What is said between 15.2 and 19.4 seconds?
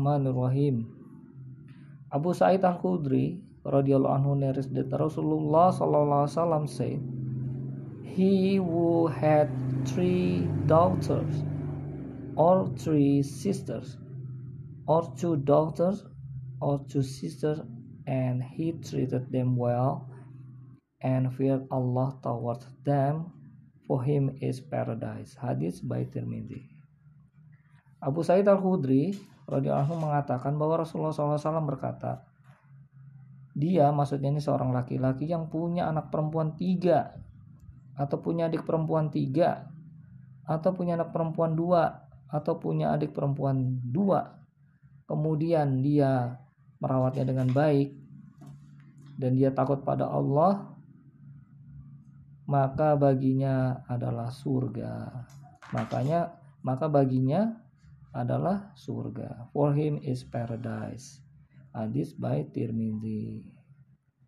two daughters or two sisters and he treated